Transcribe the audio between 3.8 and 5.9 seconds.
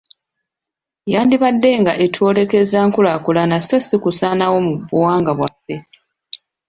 si kusaanawo mu buwangwa bwaffe.